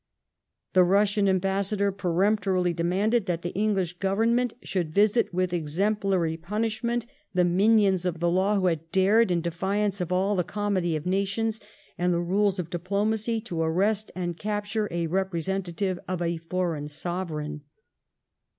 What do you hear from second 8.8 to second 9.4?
dared,